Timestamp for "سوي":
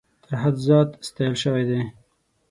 1.43-1.63